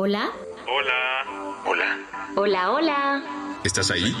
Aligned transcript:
Hola. 0.00 0.30
Hola. 0.68 1.64
Hola. 1.66 1.98
Hola, 2.36 2.70
hola. 2.70 3.58
¿Estás 3.64 3.90
ahí? 3.90 4.14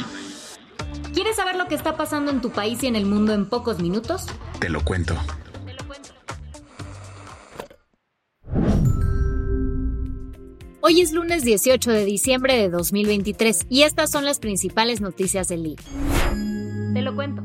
¿Quieres 1.14 1.36
saber 1.36 1.54
lo 1.54 1.68
que 1.68 1.76
está 1.76 1.96
pasando 1.96 2.32
en 2.32 2.40
tu 2.40 2.50
país 2.50 2.82
y 2.82 2.88
en 2.88 2.96
el 2.96 3.06
mundo 3.06 3.32
en 3.32 3.48
pocos 3.48 3.78
minutos? 3.78 4.26
Te 4.58 4.70
lo 4.70 4.84
cuento. 4.84 5.14
Hoy 10.80 11.00
es 11.00 11.12
lunes 11.12 11.44
18 11.44 11.92
de 11.92 12.04
diciembre 12.04 12.56
de 12.56 12.70
2023 12.70 13.66
y 13.68 13.82
estas 13.82 14.10
son 14.10 14.24
las 14.24 14.40
principales 14.40 15.00
noticias 15.00 15.46
del 15.46 15.62
día. 15.62 15.76
Te 16.92 17.02
lo 17.02 17.14
cuento. 17.14 17.44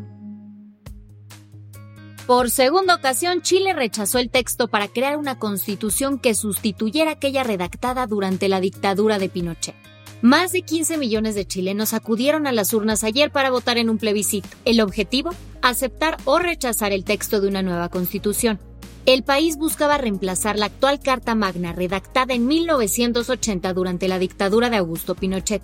Por 2.25 2.49
segunda 2.49 2.95
ocasión, 2.95 3.41
Chile 3.41 3.73
rechazó 3.73 4.17
el 4.17 4.29
texto 4.29 4.69
para 4.69 4.87
crear 4.87 5.17
una 5.17 5.37
constitución 5.37 6.19
que 6.19 6.35
sustituyera 6.35 7.11
aquella 7.11 7.43
redactada 7.43 8.07
durante 8.07 8.47
la 8.47 8.61
dictadura 8.61 9.19
de 9.19 9.27
Pinochet. 9.27 9.75
Más 10.21 10.53
de 10.53 10.61
15 10.61 10.97
millones 10.97 11.35
de 11.35 11.45
chilenos 11.45 11.93
acudieron 11.93 12.47
a 12.47 12.53
las 12.53 12.73
urnas 12.73 13.03
ayer 13.03 13.30
para 13.30 13.52
votar 13.52 13.77
en 13.77 13.89
un 13.89 13.97
plebiscito. 13.97 14.47
El 14.63 14.80
objetivo, 14.80 15.31
aceptar 15.61 16.15
o 16.23 16.39
rechazar 16.39 16.93
el 16.93 17.03
texto 17.03 17.41
de 17.41 17.49
una 17.49 17.61
nueva 17.61 17.89
constitución. 17.89 18.58
El 19.05 19.23
país 19.23 19.58
buscaba 19.58 19.97
reemplazar 19.97 20.58
la 20.58 20.67
actual 20.67 21.02
Carta 21.02 21.35
Magna 21.35 21.73
redactada 21.73 22.33
en 22.33 22.47
1980 22.47 23.73
durante 23.73 24.08
la 24.08 24.17
dictadura 24.17 24.69
de 24.69 24.77
Augusto 24.77 25.13
Pinochet. 25.13 25.61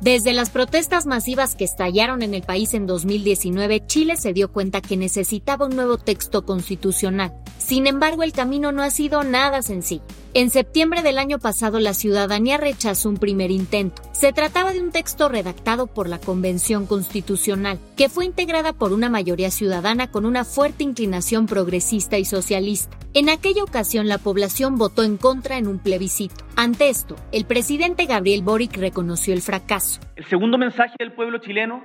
Desde 0.00 0.32
las 0.32 0.50
protestas 0.50 1.06
masivas 1.06 1.56
que 1.56 1.64
estallaron 1.64 2.22
en 2.22 2.32
el 2.32 2.42
país 2.42 2.72
en 2.72 2.86
2019, 2.86 3.84
Chile 3.86 4.16
se 4.16 4.32
dio 4.32 4.52
cuenta 4.52 4.80
que 4.80 4.96
necesitaba 4.96 5.66
un 5.66 5.74
nuevo 5.74 5.98
texto 5.98 6.46
constitucional. 6.46 7.34
Sin 7.58 7.88
embargo, 7.88 8.22
el 8.22 8.32
camino 8.32 8.70
no 8.70 8.82
ha 8.82 8.90
sido 8.90 9.24
nada 9.24 9.60
sencillo. 9.60 10.04
En 10.34 10.50
septiembre 10.50 11.02
del 11.02 11.18
año 11.18 11.40
pasado, 11.40 11.80
la 11.80 11.94
ciudadanía 11.94 12.58
rechazó 12.58 13.08
un 13.08 13.16
primer 13.16 13.50
intento. 13.50 14.02
Se 14.12 14.32
trataba 14.32 14.72
de 14.72 14.80
un 14.80 14.92
texto 14.92 15.28
redactado 15.28 15.88
por 15.88 16.08
la 16.08 16.18
Convención 16.18 16.86
Constitucional, 16.86 17.80
que 17.96 18.08
fue 18.08 18.24
integrada 18.24 18.72
por 18.72 18.92
una 18.92 19.10
mayoría 19.10 19.50
ciudadana 19.50 20.12
con 20.12 20.26
una 20.26 20.44
fuerte 20.44 20.84
inclinación 20.84 21.46
progresista 21.46 22.18
y 22.18 22.24
socialista. 22.24 22.96
En 23.14 23.30
aquella 23.30 23.64
ocasión, 23.64 24.06
la 24.06 24.18
población 24.18 24.76
votó 24.76 25.02
en 25.02 25.16
contra 25.16 25.56
en 25.56 25.66
un 25.66 25.78
plebiscito. 25.78 26.44
Ante 26.56 26.90
esto, 26.90 27.16
el 27.32 27.46
presidente 27.46 28.04
Gabriel 28.04 28.42
Boric 28.42 28.76
reconoció 28.76 29.32
el 29.32 29.40
fracaso. 29.40 30.00
El 30.14 30.26
segundo 30.26 30.58
mensaje 30.58 30.94
del 30.98 31.12
pueblo 31.12 31.38
chileno 31.38 31.82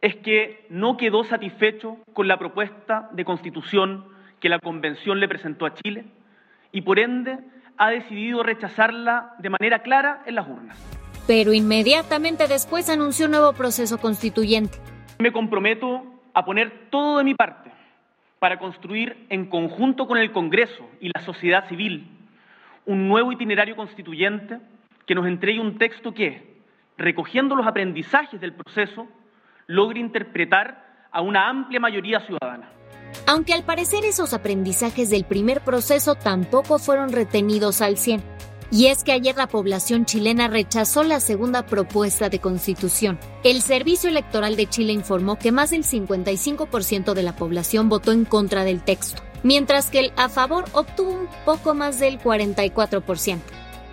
es 0.00 0.16
que 0.16 0.66
no 0.70 0.96
quedó 0.96 1.24
satisfecho 1.24 1.98
con 2.14 2.26
la 2.26 2.38
propuesta 2.38 3.10
de 3.12 3.24
constitución 3.26 4.06
que 4.40 4.48
la 4.48 4.58
Convención 4.58 5.20
le 5.20 5.28
presentó 5.28 5.66
a 5.66 5.74
Chile 5.74 6.06
y 6.72 6.80
por 6.80 6.98
ende 6.98 7.38
ha 7.76 7.90
decidido 7.90 8.42
rechazarla 8.42 9.34
de 9.40 9.50
manera 9.50 9.82
clara 9.82 10.22
en 10.24 10.36
las 10.36 10.48
urnas. 10.48 10.78
Pero 11.26 11.52
inmediatamente 11.52 12.48
después 12.48 12.88
anunció 12.88 13.26
un 13.26 13.32
nuevo 13.32 13.52
proceso 13.52 13.98
constituyente. 13.98 14.78
Me 15.18 15.32
comprometo 15.32 16.02
a 16.32 16.46
poner 16.46 16.88
todo 16.90 17.18
de 17.18 17.24
mi 17.24 17.34
parte 17.34 17.70
para 18.40 18.58
construir 18.58 19.26
en 19.28 19.46
conjunto 19.46 20.08
con 20.08 20.18
el 20.18 20.32
Congreso 20.32 20.90
y 21.00 21.10
la 21.14 21.20
sociedad 21.20 21.68
civil 21.68 22.08
un 22.86 23.06
nuevo 23.06 23.30
itinerario 23.30 23.76
constituyente 23.76 24.58
que 25.06 25.14
nos 25.14 25.26
entregue 25.26 25.60
un 25.60 25.78
texto 25.78 26.12
que, 26.12 26.62
recogiendo 26.96 27.54
los 27.54 27.66
aprendizajes 27.66 28.40
del 28.40 28.54
proceso, 28.54 29.06
logre 29.66 30.00
interpretar 30.00 31.06
a 31.12 31.20
una 31.20 31.48
amplia 31.48 31.78
mayoría 31.78 32.20
ciudadana. 32.20 32.70
Aunque 33.26 33.52
al 33.52 33.64
parecer 33.64 34.04
esos 34.04 34.32
aprendizajes 34.32 35.10
del 35.10 35.24
primer 35.24 35.60
proceso 35.60 36.14
tampoco 36.14 36.78
fueron 36.78 37.12
retenidos 37.12 37.82
al 37.82 37.96
100. 37.96 38.22
Y 38.72 38.86
es 38.86 39.02
que 39.02 39.12
ayer 39.12 39.36
la 39.36 39.48
población 39.48 40.04
chilena 40.04 40.46
rechazó 40.46 41.02
la 41.02 41.18
segunda 41.18 41.66
propuesta 41.66 42.28
de 42.28 42.38
constitución. 42.38 43.18
El 43.42 43.62
Servicio 43.62 44.08
Electoral 44.08 44.54
de 44.54 44.68
Chile 44.68 44.92
informó 44.92 45.36
que 45.38 45.50
más 45.50 45.70
del 45.70 45.84
55% 45.84 47.14
de 47.14 47.22
la 47.22 47.34
población 47.34 47.88
votó 47.88 48.12
en 48.12 48.24
contra 48.24 48.62
del 48.62 48.82
texto, 48.82 49.22
mientras 49.42 49.90
que 49.90 49.98
el 49.98 50.12
a 50.16 50.28
favor 50.28 50.66
obtuvo 50.72 51.10
un 51.10 51.28
poco 51.44 51.74
más 51.74 51.98
del 51.98 52.20
44%. 52.20 53.40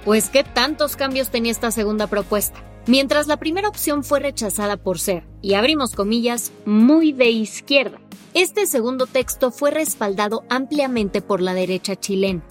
Pues, 0.05 0.29
¿qué 0.29 0.43
tantos 0.43 0.95
cambios 0.95 1.29
tenía 1.29 1.51
esta 1.51 1.71
segunda 1.71 2.07
propuesta? 2.07 2.63
Mientras 2.85 3.27
la 3.27 3.37
primera 3.37 3.67
opción 3.67 4.03
fue 4.03 4.19
rechazada 4.19 4.77
por 4.77 4.99
ser, 4.99 5.25
y 5.41 5.55
abrimos 5.55 5.93
comillas, 5.93 6.53
muy 6.65 7.11
de 7.11 7.29
izquierda, 7.29 7.99
este 8.33 8.67
segundo 8.67 9.07
texto 9.07 9.51
fue 9.51 9.71
respaldado 9.71 10.43
ampliamente 10.49 11.21
por 11.21 11.41
la 11.41 11.53
derecha 11.53 11.95
chilena. 11.95 12.43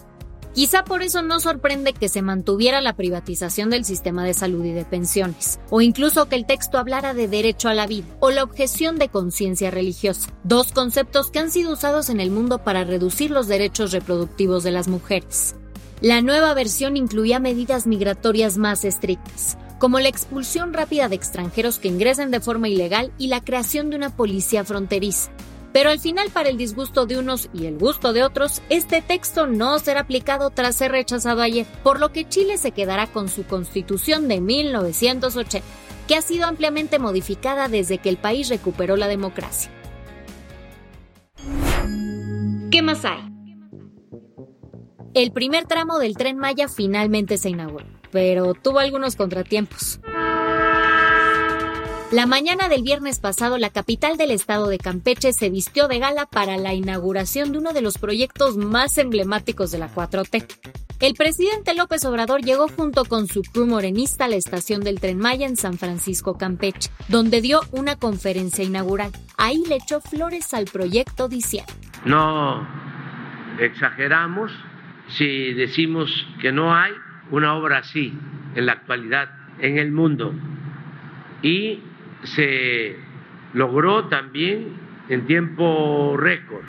Quizá 0.57 0.85
por 0.85 1.03
eso 1.03 1.21
no 1.21 1.39
sorprende 1.39 1.93
que 1.93 2.09
se 2.09 2.23
mantuviera 2.23 2.81
la 2.81 2.97
privatización 2.97 3.69
del 3.69 3.85
sistema 3.85 4.25
de 4.25 4.33
salud 4.33 4.65
y 4.65 4.73
de 4.73 4.87
pensiones, 4.87 5.61
o 5.69 5.83
incluso 5.83 6.31
que 6.31 6.37
el 6.37 6.47
texto 6.47 6.79
hablara 6.79 7.13
de 7.13 7.29
derecho 7.29 7.69
a 7.69 7.75
la 7.75 7.87
vida 7.87 8.07
o 8.21 8.31
la 8.31 8.43
objeción 8.43 8.99
de 8.99 9.11
conciencia 9.11 9.71
religiosa, 9.71 10.31
dos 10.45 10.73
conceptos 10.73 11.31
que 11.31 11.41
han 11.41 11.51
sido 11.51 11.75
usados 11.75 12.09
en 12.09 12.21
el 12.21 12.31
mundo 12.31 12.65
para 12.65 12.85
reducir 12.85 13.31
los 13.31 13.49
derechos 13.49 13.93
reproductivos 13.93 14.65
de 14.65 14.71
las 14.71 14.89
mujeres. 14.89 15.57
La 16.01 16.23
nueva 16.23 16.55
versión 16.55 16.97
incluía 16.97 17.39
medidas 17.39 17.87
migratorias 17.87 18.57
más 18.57 18.87
estrictas, 18.87 19.59
como 19.79 20.01
la 20.01 20.09
expulsión 20.09 20.73
rápida 20.73 21.11
de 21.11 21.17
extranjeros 21.17 21.79
que 21.79 21.89
ingresen 21.89 22.31
de 22.31 22.41
forma 22.41 22.71
ilegal 22.71 23.13
y 23.19 23.27
la 23.27 23.43
creación 23.43 23.91
de 23.91 23.97
una 23.97 24.17
policía 24.17 24.65
fronteriza, 24.65 25.31
pero 25.77 25.91
al 25.91 26.01
final, 26.01 26.31
para 26.31 26.49
el 26.49 26.57
disgusto 26.57 27.05
de 27.05 27.19
unos 27.19 27.51
y 27.53 27.67
el 27.67 27.77
gusto 27.77 28.15
de 28.15 28.23
otros, 28.23 28.63
este 28.71 29.03
texto 29.03 29.47
no 29.47 29.79
será 29.79 30.01
aplicado 30.01 30.49
tras 30.49 30.75
ser 30.75 30.91
rechazado 30.91 31.43
ayer, 31.43 31.67
por 31.83 32.01
lo 32.01 32.13
que 32.13 32.27
Chile 32.27 32.57
se 32.57 32.71
quedará 32.71 33.09
con 33.09 33.29
su 33.29 33.45
constitución 33.45 34.27
de 34.27 34.41
1980, 34.41 35.67
que 36.09 36.17
ha 36.17 36.23
sido 36.23 36.47
ampliamente 36.47 36.99
modificada 36.99 37.69
desde 37.69 37.99
que 37.99 38.09
el 38.09 38.17
país 38.17 38.49
recuperó 38.49 38.97
la 38.97 39.07
democracia. 39.07 39.71
¿Qué 42.71 42.81
más 42.81 43.05
hay? 43.05 43.21
El 45.13 45.31
primer 45.31 45.67
tramo 45.67 45.99
del 45.99 46.17
tren 46.17 46.39
Maya 46.39 46.69
finalmente 46.69 47.37
se 47.37 47.51
inauguró, 47.51 47.85
pero 48.11 48.55
tuvo 48.55 48.79
algunos 48.79 49.15
contratiempos. 49.15 50.01
La 52.13 52.27
mañana 52.27 52.69
del 52.69 52.85
viernes 52.85 53.19
pasado, 53.19 53.59
la 53.59 53.71
capital 53.71 54.17
del 54.17 54.31
estado 54.31 54.69
de 54.69 54.79
Campeche 54.79 55.33
se 55.33 55.51
vistió 55.51 55.89
de 55.89 55.99
gala 55.99 56.27
para 56.27 56.57
la 56.57 56.73
inauguración 56.73 57.51
de 57.51 57.59
uno 57.59 57.73
de 57.73 57.83
los 57.83 57.99
proyectos 57.99 58.57
más 58.57 58.97
emblemáticos 58.97 59.73
de 59.73 59.79
la 59.79 59.93
4T. 59.93 60.47
El 61.01 61.15
presidente 61.15 61.75
López 61.75 62.05
Obrador 62.05 62.43
llegó 62.43 62.69
junto 62.69 63.07
con 63.07 63.27
su 63.27 63.43
crew 63.43 63.67
morenista 63.67 64.27
a 64.27 64.29
la 64.29 64.37
estación 64.37 64.83
del 64.83 65.01
Tren 65.01 65.19
Maya 65.19 65.49
en 65.49 65.57
San 65.57 65.79
Francisco, 65.79 66.39
Campeche, 66.39 66.91
donde 67.09 67.41
dio 67.41 67.61
una 67.73 67.97
conferencia 67.97 68.63
inaugural. 68.63 69.11
Ahí 69.37 69.65
le 69.69 69.75
echó 69.75 70.01
flores 70.01 70.55
al 70.55 70.67
proyecto 70.67 71.27
diciendo: 71.29 71.73
No 72.05 72.67
exageramos 73.59 74.53
si 75.09 75.55
decimos 75.55 76.09
que 76.41 76.53
no 76.53 76.73
hay 76.73 76.93
una 77.33 77.55
obra 77.55 77.79
así 77.79 78.17
en 78.55 78.65
la 78.65 78.75
actualidad 78.75 79.29
en 79.59 79.79
el 79.79 79.91
mundo. 79.91 80.33
Y 81.43 81.81
se 82.27 82.97
logró 83.53 84.09
también 84.09 84.77
en 85.09 85.27
tiempo 85.27 86.17
récord. 86.17 86.65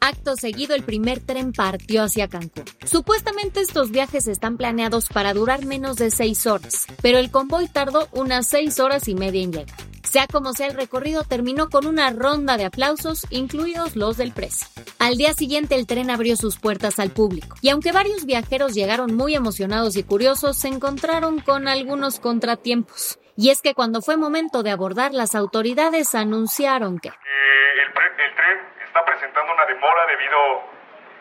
Acto 0.00 0.36
seguido, 0.36 0.74
el 0.74 0.82
primer 0.82 1.20
tren 1.20 1.52
partió 1.52 2.02
hacia 2.02 2.28
Cancún. 2.28 2.64
Supuestamente 2.84 3.60
estos 3.60 3.90
viajes 3.90 4.28
están 4.28 4.58
planeados 4.58 5.08
para 5.08 5.32
durar 5.32 5.64
menos 5.64 5.96
de 5.96 6.10
seis 6.10 6.46
horas, 6.46 6.86
pero 7.00 7.16
el 7.16 7.30
convoy 7.30 7.68
tardó 7.68 8.08
unas 8.12 8.46
seis 8.46 8.78
horas 8.80 9.08
y 9.08 9.14
media 9.14 9.42
en 9.42 9.52
llegar. 9.52 9.76
Sea 10.02 10.26
como 10.26 10.52
sea, 10.52 10.66
el 10.66 10.76
recorrido 10.76 11.24
terminó 11.24 11.70
con 11.70 11.86
una 11.86 12.10
ronda 12.10 12.58
de 12.58 12.66
aplausos, 12.66 13.26
incluidos 13.30 13.96
los 13.96 14.18
del 14.18 14.32
precio. 14.32 14.68
Al 14.98 15.16
día 15.16 15.32
siguiente 15.32 15.74
el 15.74 15.86
tren 15.86 16.10
abrió 16.10 16.36
sus 16.36 16.58
puertas 16.58 16.98
al 16.98 17.10
público, 17.10 17.56
y 17.62 17.70
aunque 17.70 17.90
varios 17.90 18.26
viajeros 18.26 18.74
llegaron 18.74 19.14
muy 19.14 19.34
emocionados 19.34 19.96
y 19.96 20.02
curiosos, 20.02 20.58
se 20.58 20.68
encontraron 20.68 21.40
con 21.40 21.66
algunos 21.66 22.20
contratiempos. 22.20 23.18
Y 23.36 23.50
es 23.50 23.62
que 23.62 23.74
cuando 23.74 24.00
fue 24.00 24.16
momento 24.16 24.62
de 24.62 24.70
abordar, 24.70 25.12
las 25.12 25.34
autoridades 25.34 26.14
anunciaron 26.14 26.98
que... 26.98 27.08
Eh, 27.08 27.82
el, 27.82 27.92
tren 27.92 28.60
está 28.84 29.04
presentando 29.04 29.52
una 29.52 29.66
demora 29.66 30.06
debido 30.06 30.62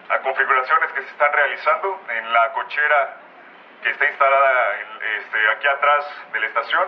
a 0.10 0.20
configuraciones 0.20 0.92
que 0.92 1.02
se 1.02 1.10
están 1.10 1.34
realizando 1.34 2.00
en 2.10 2.34
la 2.34 2.54
cochera 2.54 3.18
que 3.82 3.90
está 3.90 4.06
instalada 4.08 4.80
este, 5.18 5.50
aquí 5.50 5.68
atrás 5.68 6.06
de 6.32 6.40
la 6.40 6.46
estación. 6.48 6.88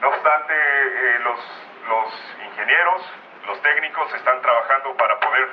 No 0.00 0.08
obstante, 0.08 0.54
eh, 0.54 1.18
los, 1.20 1.40
los 1.88 2.36
ingenieros, 2.44 3.02
los 3.46 3.62
técnicos 3.62 4.12
están 4.14 4.40
trabajando 4.40 4.96
para 4.96 5.20
poder 5.20 5.48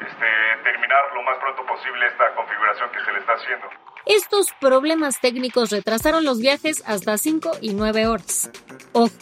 este, 0.00 0.56
terminar 0.64 1.12
lo 1.14 1.22
más 1.22 1.38
pronto 1.38 1.64
posible 1.64 2.06
esta 2.06 2.34
configuración 2.34 2.90
que 2.90 3.00
se 3.04 3.12
le 3.12 3.18
está 3.20 3.34
haciendo. 3.34 3.70
Estos 4.06 4.46
problemas 4.60 5.20
técnicos 5.20 5.70
retrasaron 5.70 6.24
los 6.24 6.38
viajes 6.38 6.82
hasta 6.86 7.18
5 7.18 7.58
y 7.60 7.74
9 7.74 8.06
horas. 8.06 8.50
Ojo, 8.92 9.12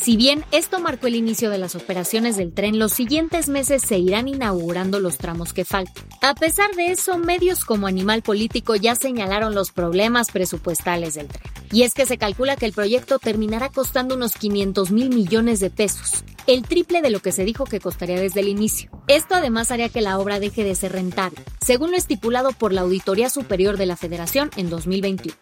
si 0.00 0.16
bien 0.16 0.44
esto 0.50 0.80
marcó 0.80 1.08
el 1.08 1.14
inicio 1.14 1.50
de 1.50 1.58
las 1.58 1.74
operaciones 1.74 2.36
del 2.36 2.54
tren, 2.54 2.78
los 2.78 2.92
siguientes 2.92 3.48
meses 3.48 3.82
se 3.82 3.98
irán 3.98 4.28
inaugurando 4.28 4.98
los 4.98 5.18
tramos 5.18 5.52
que 5.52 5.66
faltan. 5.66 6.04
A 6.22 6.34
pesar 6.34 6.74
de 6.74 6.86
eso, 6.86 7.18
medios 7.18 7.64
como 7.66 7.86
Animal 7.86 8.22
Político 8.22 8.76
ya 8.76 8.94
señalaron 8.94 9.54
los 9.54 9.72
problemas 9.72 10.30
presupuestales 10.30 11.14
del 11.14 11.28
tren. 11.28 11.42
Y 11.72 11.82
es 11.82 11.92
que 11.92 12.06
se 12.06 12.18
calcula 12.18 12.56
que 12.56 12.66
el 12.66 12.72
proyecto 12.72 13.18
terminará 13.18 13.68
costando 13.68 14.14
unos 14.14 14.34
500 14.34 14.90
mil 14.90 15.10
millones 15.10 15.60
de 15.60 15.70
pesos, 15.70 16.24
el 16.50 16.62
triple 16.62 17.00
de 17.00 17.10
lo 17.10 17.20
que 17.20 17.30
se 17.30 17.44
dijo 17.44 17.64
que 17.64 17.78
costaría 17.78 18.20
desde 18.20 18.40
el 18.40 18.48
inicio. 18.48 18.90
Esto 19.06 19.36
además 19.36 19.70
haría 19.70 19.88
que 19.88 20.00
la 20.00 20.18
obra 20.18 20.40
deje 20.40 20.64
de 20.64 20.74
ser 20.74 20.90
rentable, 20.90 21.38
según 21.64 21.92
lo 21.92 21.96
estipulado 21.96 22.50
por 22.50 22.72
la 22.72 22.80
Auditoría 22.80 23.30
Superior 23.30 23.76
de 23.76 23.86
la 23.86 23.96
Federación 23.96 24.50
en 24.56 24.68
2021. 24.68 25.36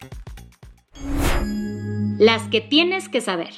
Las 2.18 2.46
que 2.48 2.60
tienes 2.60 3.08
que 3.08 3.22
saber. 3.22 3.54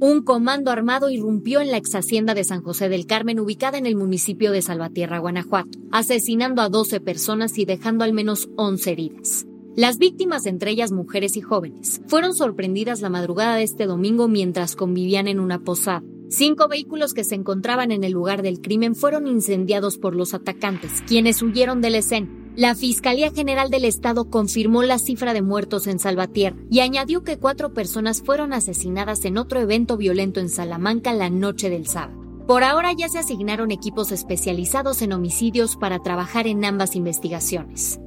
Un 0.00 0.22
comando 0.24 0.70
armado 0.70 1.10
irrumpió 1.10 1.60
en 1.60 1.70
la 1.70 1.76
ex 1.76 1.94
hacienda 1.94 2.32
de 2.32 2.44
San 2.44 2.62
José 2.62 2.88
del 2.88 3.06
Carmen, 3.06 3.38
ubicada 3.38 3.76
en 3.76 3.84
el 3.84 3.94
municipio 3.94 4.50
de 4.50 4.62
Salvatierra, 4.62 5.18
Guanajuato, 5.18 5.78
asesinando 5.92 6.62
a 6.62 6.70
12 6.70 7.00
personas 7.00 7.58
y 7.58 7.66
dejando 7.66 8.02
al 8.02 8.14
menos 8.14 8.48
11 8.56 8.92
heridas. 8.92 9.46
Las 9.76 9.98
víctimas, 9.98 10.46
entre 10.46 10.70
ellas 10.70 10.90
mujeres 10.90 11.36
y 11.36 11.42
jóvenes, 11.42 12.00
fueron 12.06 12.34
sorprendidas 12.34 13.02
la 13.02 13.10
madrugada 13.10 13.56
de 13.56 13.64
este 13.64 13.84
domingo 13.86 14.26
mientras 14.26 14.74
convivían 14.74 15.28
en 15.28 15.38
una 15.38 15.58
posada. 15.58 16.02
Cinco 16.30 16.68
vehículos 16.68 17.14
que 17.14 17.24
se 17.24 17.34
encontraban 17.34 17.92
en 17.92 18.02
el 18.02 18.12
lugar 18.12 18.42
del 18.42 18.60
crimen 18.60 18.94
fueron 18.94 19.26
incendiados 19.26 19.98
por 19.98 20.16
los 20.16 20.34
atacantes, 20.34 21.02
quienes 21.06 21.42
huyeron 21.42 21.80
del 21.80 21.94
escena. 21.96 22.28
La 22.56 22.74
Fiscalía 22.74 23.32
General 23.32 23.68
del 23.68 23.84
Estado 23.84 24.30
confirmó 24.30 24.82
la 24.84 24.98
cifra 24.98 25.34
de 25.34 25.42
muertos 25.42 25.86
en 25.88 25.98
Salvatierra 25.98 26.56
y 26.70 26.80
añadió 26.80 27.24
que 27.24 27.38
cuatro 27.38 27.74
personas 27.74 28.22
fueron 28.22 28.52
asesinadas 28.52 29.24
en 29.24 29.38
otro 29.38 29.60
evento 29.60 29.96
violento 29.96 30.40
en 30.40 30.48
Salamanca 30.48 31.12
la 31.12 31.30
noche 31.30 31.68
del 31.68 31.86
sábado. 31.86 32.22
Por 32.46 32.62
ahora 32.62 32.92
ya 32.92 33.08
se 33.08 33.18
asignaron 33.18 33.70
equipos 33.70 34.12
especializados 34.12 35.02
en 35.02 35.12
homicidios 35.12 35.76
para 35.76 36.00
trabajar 36.00 36.46
en 36.46 36.64
ambas 36.64 36.94
investigaciones. 36.94 38.00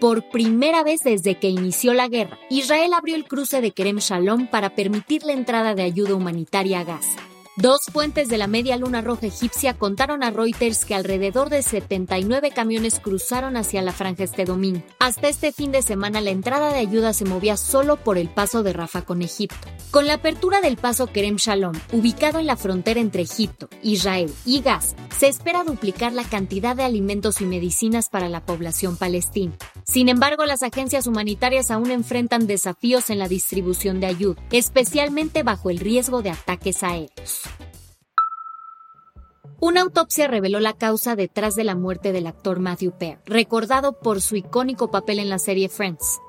Por 0.00 0.28
primera 0.28 0.82
vez 0.82 1.00
desde 1.00 1.36
que 1.36 1.48
inició 1.48 1.94
la 1.94 2.08
guerra, 2.08 2.38
Israel 2.50 2.92
abrió 2.94 3.16
el 3.16 3.24
cruce 3.24 3.60
de 3.60 3.70
Kerem 3.70 3.98
Shalom 3.98 4.48
para 4.48 4.74
permitir 4.74 5.22
la 5.24 5.32
entrada 5.32 5.74
de 5.74 5.82
ayuda 5.82 6.14
humanitaria 6.14 6.80
a 6.80 6.84
Gaza. 6.84 7.23
Dos 7.56 7.82
fuentes 7.92 8.28
de 8.28 8.36
la 8.36 8.48
Media 8.48 8.76
Luna 8.76 9.00
Roja 9.00 9.28
egipcia 9.28 9.74
contaron 9.74 10.24
a 10.24 10.30
Reuters 10.30 10.84
que 10.84 10.96
alrededor 10.96 11.50
de 11.50 11.62
79 11.62 12.50
camiones 12.50 12.98
cruzaron 12.98 13.56
hacia 13.56 13.80
la 13.80 13.92
franja 13.92 14.24
este 14.24 14.44
domingo. 14.44 14.82
Hasta 14.98 15.28
este 15.28 15.52
fin 15.52 15.70
de 15.70 15.82
semana 15.82 16.20
la 16.20 16.30
entrada 16.30 16.72
de 16.72 16.80
ayuda 16.80 17.12
se 17.12 17.24
movía 17.24 17.56
solo 17.56 17.94
por 17.94 18.18
el 18.18 18.28
paso 18.28 18.64
de 18.64 18.72
Rafa 18.72 19.02
con 19.02 19.22
Egipto. 19.22 19.68
Con 19.92 20.08
la 20.08 20.14
apertura 20.14 20.60
del 20.60 20.76
paso 20.76 21.06
Kerem 21.06 21.36
Shalom, 21.36 21.74
ubicado 21.92 22.40
en 22.40 22.46
la 22.46 22.56
frontera 22.56 22.98
entre 22.98 23.22
Egipto, 23.22 23.68
Israel 23.84 24.34
y 24.44 24.60
Gaza, 24.60 24.96
se 25.16 25.28
espera 25.28 25.62
duplicar 25.62 26.12
la 26.12 26.24
cantidad 26.24 26.74
de 26.74 26.82
alimentos 26.82 27.40
y 27.40 27.44
medicinas 27.44 28.08
para 28.08 28.28
la 28.28 28.44
población 28.44 28.96
palestina. 28.96 29.52
Sin 29.84 30.08
embargo, 30.08 30.44
las 30.44 30.64
agencias 30.64 31.06
humanitarias 31.06 31.70
aún 31.70 31.92
enfrentan 31.92 32.48
desafíos 32.48 33.10
en 33.10 33.20
la 33.20 33.28
distribución 33.28 34.00
de 34.00 34.06
ayuda, 34.06 34.42
especialmente 34.50 35.44
bajo 35.44 35.70
el 35.70 35.78
riesgo 35.78 36.20
de 36.20 36.30
ataques 36.30 36.82
aéreos. 36.82 37.43
Una 39.64 39.80
autopsia 39.80 40.28
reveló 40.28 40.60
la 40.60 40.74
causa 40.74 41.16
detrás 41.16 41.54
de 41.54 41.64
la 41.64 41.74
muerte 41.74 42.12
del 42.12 42.26
actor 42.26 42.60
Matthew 42.60 42.98
Perry, 42.98 43.18
recordado 43.24 43.98
por 43.98 44.20
su 44.20 44.36
icónico 44.36 44.90
papel 44.90 45.20
en 45.20 45.30
la 45.30 45.38
serie 45.38 45.70
Friends. 45.70 46.20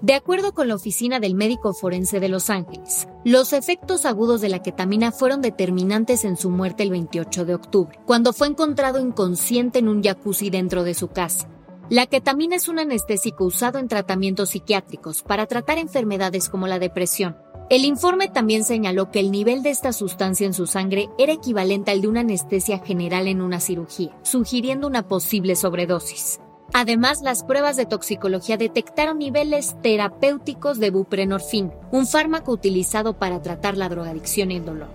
De 0.00 0.14
acuerdo 0.14 0.54
con 0.54 0.68
la 0.68 0.74
Oficina 0.76 1.20
del 1.20 1.34
Médico 1.34 1.74
Forense 1.74 2.18
de 2.18 2.30
Los 2.30 2.48
Ángeles, 2.48 3.06
los 3.26 3.52
efectos 3.52 4.06
agudos 4.06 4.40
de 4.40 4.48
la 4.48 4.62
ketamina 4.62 5.12
fueron 5.12 5.42
determinantes 5.42 6.24
en 6.24 6.38
su 6.38 6.48
muerte 6.48 6.82
el 6.82 6.88
28 6.88 7.44
de 7.44 7.56
octubre, 7.56 7.98
cuando 8.06 8.32
fue 8.32 8.46
encontrado 8.46 8.98
inconsciente 8.98 9.80
en 9.80 9.88
un 9.88 10.02
jacuzzi 10.02 10.48
dentro 10.48 10.82
de 10.82 10.94
su 10.94 11.08
casa. 11.08 11.46
La 11.90 12.06
ketamina 12.06 12.56
es 12.56 12.68
un 12.68 12.78
anestésico 12.78 13.44
usado 13.44 13.78
en 13.78 13.88
tratamientos 13.88 14.48
psiquiátricos 14.48 15.22
para 15.22 15.44
tratar 15.44 15.76
enfermedades 15.76 16.48
como 16.48 16.66
la 16.66 16.78
depresión, 16.78 17.36
el 17.70 17.84
informe 17.84 18.28
también 18.28 18.64
señaló 18.64 19.10
que 19.10 19.20
el 19.20 19.30
nivel 19.30 19.62
de 19.62 19.70
esta 19.70 19.92
sustancia 19.92 20.46
en 20.46 20.54
su 20.54 20.66
sangre 20.66 21.08
era 21.18 21.32
equivalente 21.32 21.90
al 21.90 22.00
de 22.00 22.08
una 22.08 22.20
anestesia 22.20 22.78
general 22.78 23.28
en 23.28 23.42
una 23.42 23.60
cirugía, 23.60 24.16
sugiriendo 24.22 24.86
una 24.86 25.06
posible 25.06 25.54
sobredosis. 25.54 26.40
Además, 26.72 27.20
las 27.22 27.44
pruebas 27.44 27.76
de 27.76 27.86
toxicología 27.86 28.56
detectaron 28.56 29.18
niveles 29.18 29.76
terapéuticos 29.82 30.78
de 30.78 30.90
buprenorfina, 30.90 31.72
un 31.90 32.06
fármaco 32.06 32.52
utilizado 32.52 33.18
para 33.18 33.42
tratar 33.42 33.76
la 33.76 33.88
drogadicción 33.88 34.50
y 34.50 34.56
el 34.56 34.64
dolor. 34.64 34.88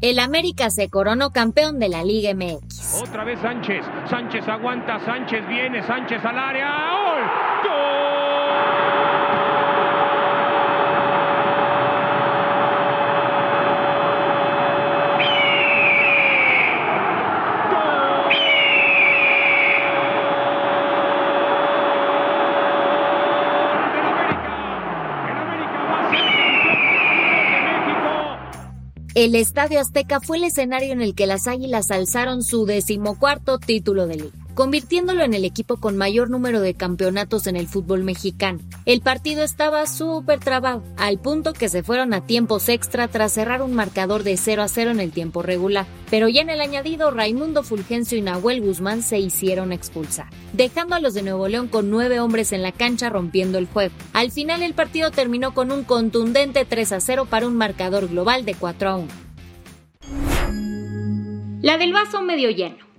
El 0.00 0.18
América 0.18 0.68
se 0.70 0.88
coronó 0.88 1.30
campeón 1.30 1.78
de 1.78 1.88
la 1.88 2.04
Liga 2.04 2.34
MX. 2.34 3.02
Otra 3.02 3.24
vez 3.24 3.38
Sánchez. 3.40 3.84
Sánchez 4.10 4.48
aguanta, 4.48 4.98
Sánchez 5.04 5.46
viene, 5.46 5.86
Sánchez 5.86 6.24
al 6.24 6.38
área. 6.38 6.68
¡Gol! 6.90 7.70
¡Gol! 7.70 8.11
El 29.22 29.36
Estadio 29.36 29.78
Azteca 29.78 30.18
fue 30.18 30.38
el 30.38 30.42
escenario 30.42 30.92
en 30.92 31.00
el 31.00 31.14
que 31.14 31.28
las 31.28 31.46
Águilas 31.46 31.92
alzaron 31.92 32.42
su 32.42 32.66
decimocuarto 32.66 33.58
título 33.58 34.08
de 34.08 34.16
liga 34.16 34.41
convirtiéndolo 34.54 35.22
en 35.22 35.34
el 35.34 35.44
equipo 35.44 35.76
con 35.76 35.96
mayor 35.96 36.30
número 36.30 36.60
de 36.60 36.74
campeonatos 36.74 37.46
en 37.46 37.56
el 37.56 37.66
fútbol 37.66 38.04
mexicano. 38.04 38.60
El 38.84 39.00
partido 39.00 39.42
estaba 39.42 39.86
súper 39.86 40.40
trabado, 40.40 40.82
al 40.96 41.18
punto 41.18 41.52
que 41.52 41.68
se 41.68 41.82
fueron 41.82 42.14
a 42.14 42.26
tiempos 42.26 42.68
extra 42.68 43.08
tras 43.08 43.32
cerrar 43.32 43.62
un 43.62 43.74
marcador 43.74 44.22
de 44.22 44.36
0 44.36 44.62
a 44.62 44.68
0 44.68 44.90
en 44.90 45.00
el 45.00 45.12
tiempo 45.12 45.42
regular. 45.42 45.86
Pero 46.10 46.28
ya 46.28 46.42
en 46.42 46.50
el 46.50 46.60
añadido, 46.60 47.10
Raimundo 47.10 47.62
Fulgencio 47.62 48.18
y 48.18 48.22
Nahuel 48.22 48.60
Guzmán 48.60 49.02
se 49.02 49.18
hicieron 49.18 49.72
expulsar, 49.72 50.28
dejando 50.52 50.94
a 50.94 51.00
los 51.00 51.14
de 51.14 51.22
Nuevo 51.22 51.48
León 51.48 51.68
con 51.68 51.90
nueve 51.90 52.20
hombres 52.20 52.52
en 52.52 52.62
la 52.62 52.72
cancha 52.72 53.08
rompiendo 53.08 53.58
el 53.58 53.66
juego. 53.66 53.94
Al 54.12 54.30
final 54.30 54.62
el 54.62 54.74
partido 54.74 55.10
terminó 55.10 55.54
con 55.54 55.72
un 55.72 55.84
contundente 55.84 56.64
3 56.64 56.92
a 56.92 57.00
0 57.00 57.26
para 57.28 57.46
un 57.46 57.56
marcador 57.56 58.08
global 58.08 58.44
de 58.44 58.54
4 58.54 58.88
a 58.90 58.96
1. 58.96 59.08
La 61.62 61.78
del 61.78 61.92
vaso 61.92 62.22
medio 62.22 62.50
lleno. 62.50 62.91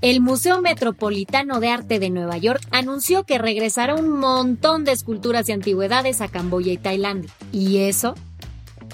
El 0.00 0.20
Museo 0.20 0.60
Metropolitano 0.60 1.58
de 1.58 1.70
Arte 1.70 1.98
de 1.98 2.08
Nueva 2.08 2.38
York 2.38 2.60
anunció 2.70 3.24
que 3.24 3.36
regresará 3.36 3.96
un 3.96 4.10
montón 4.10 4.84
de 4.84 4.92
esculturas 4.92 5.48
y 5.48 5.52
antigüedades 5.52 6.20
a 6.20 6.28
Camboya 6.28 6.72
y 6.72 6.76
Tailandia. 6.76 7.32
¿Y 7.50 7.78
eso? 7.78 8.14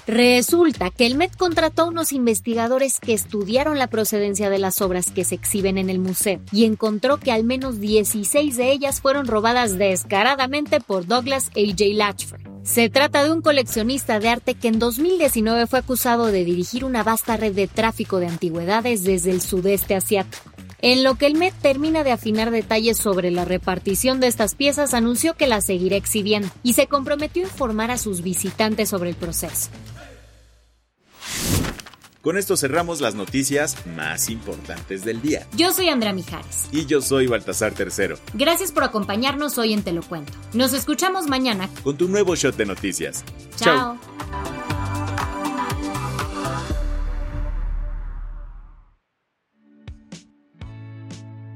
Resulta 0.07 0.91
que 0.91 1.05
el 1.05 1.17
Met 1.17 1.37
contrató 1.37 1.83
a 1.83 1.89
unos 1.89 2.13
investigadores 2.13 3.01
que 3.01 3.13
estudiaron 3.13 3.79
la 3.79 3.89
procedencia 3.89 4.49
de 4.49 4.59
las 4.59 4.81
obras 4.81 5.11
que 5.11 5.25
se 5.25 5.35
exhiben 5.35 5.77
en 5.77 5.91
el 5.91 5.99
museo 5.99 6.41
y 6.53 6.65
encontró 6.65 7.19
que 7.19 7.33
al 7.33 7.45
menos 7.45 7.81
16 7.81 8.57
de 8.57 8.73
ellas 8.73 9.03
fueron 9.03 9.27
robadas 9.27 9.77
descaradamente 9.77 10.81
por 10.81 11.07
Douglas 11.07 11.51
A.J. 11.55 11.85
Latchford. 11.95 12.41
Se 12.63 12.89
trata 12.89 13.23
de 13.25 13.31
un 13.31 13.43
coleccionista 13.43 14.21
de 14.21 14.31
arte 14.31 14.55
que 14.55 14.69
en 14.69 14.79
2019 14.79 15.67
fue 15.67 15.81
acusado 15.81 16.27
de 16.27 16.45
dirigir 16.45 16.87
una 16.87 17.03
vasta 17.03 17.37
red 17.37 17.55
de 17.55 17.67
tráfico 17.67 18.21
de 18.21 18.27
antigüedades 18.27 19.05
desde 19.05 19.33
el 19.33 19.43
sudeste 19.43 19.95
asiático. 19.95 20.54
En 20.87 21.03
lo 21.03 21.15
que 21.15 21.25
el 21.25 21.35
Met 21.35 21.55
termina 21.63 22.05
de 22.05 22.13
afinar 22.13 22.51
detalles 22.51 22.99
sobre 22.99 23.31
la 23.31 23.47
repartición 23.47 24.21
de 24.21 24.27
estas 24.27 24.55
piezas, 24.55 24.93
anunció 24.93 25.33
que 25.33 25.47
las 25.47 25.65
seguirá 25.65 25.97
exhibiendo 25.97 26.51
y 26.63 26.75
se 26.75 26.89
comprometió 26.89 27.43
a 27.43 27.47
informar 27.47 27.91
a 27.91 27.97
sus 27.97 28.21
visitantes 28.21 28.91
sobre 28.91 29.09
el 29.09 29.17
proceso. 29.17 29.71
Con 32.21 32.37
esto 32.37 32.59
cerramos 32.59 33.01
las 33.01 33.15
noticias 33.15 33.79
más 33.97 34.29
importantes 34.29 35.07
del 35.07 35.23
día. 35.23 35.47
Yo 35.57 35.73
soy 35.73 35.89
Andrea 35.89 36.13
Mijares. 36.13 36.69
Y 36.71 36.85
yo 36.85 37.01
soy 37.01 37.29
Baltasar 37.29 37.73
Tercero. 37.73 38.19
Gracias 38.35 38.71
por 38.71 38.85
acompañarnos 38.85 39.57
hoy 39.57 39.73
en 39.73 39.83
Te 39.83 39.93
lo 39.93 40.03
Cuento. 40.03 40.35
Nos 40.53 40.75
escuchamos 40.75 41.29
mañana 41.29 41.71
con 41.83 41.97
tu 41.97 42.09
nuevo 42.09 42.35
shot 42.35 42.57
de 42.57 42.67
noticias. 42.67 43.25
Chao. 43.57 43.99